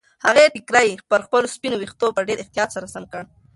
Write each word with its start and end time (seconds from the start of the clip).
هغې 0.25 0.45
ټیکری 0.55 0.89
پر 1.09 1.19
خپلو 1.25 1.47
سپینو 1.55 1.77
ویښتو 1.79 2.07
په 2.15 2.21
ډېر 2.27 2.37
احتیاط 2.41 2.69
سره 2.75 2.87
سم 2.93 3.03
کړ. 3.11 3.23